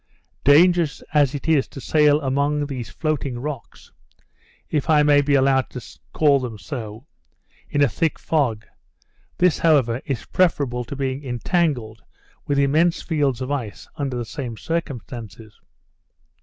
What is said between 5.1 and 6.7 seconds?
be allowed to call them